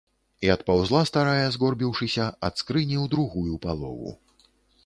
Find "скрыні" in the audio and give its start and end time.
2.65-2.97